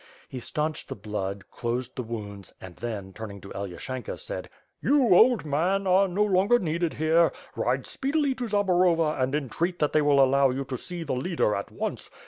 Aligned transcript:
He 0.27 0.39
stanched 0.39 0.89
the 0.89 0.95
blood, 0.95 1.51
closed 1.51 1.95
the 1.95 2.01
wounds, 2.01 2.55
and 2.59 2.75
then, 2.77 3.13
turning 3.13 3.39
to 3.41 3.51
Elyash 3.53 3.87
enka, 3.87 4.17
said: 4.17 4.49
"You, 4.81 5.13
old 5.13 5.45
man, 5.45 5.85
are 5.85 6.07
no 6.07 6.23
longer 6.23 6.57
needed 6.57 6.95
here. 6.95 7.31
Ride 7.55 7.85
speedily 7.85 8.33
to 8.33 8.45
Zaborova 8.47 9.21
and 9.21 9.35
entreat 9.35 9.77
that 9.77 9.93
they 9.93 10.01
will 10.01 10.19
allow 10.19 10.49
you 10.49 10.65
to 10.65 10.75
see 10.75 11.03
the 11.03 11.13
Leader 11.13 11.53
at 11.53 11.71
once. 11.71 12.09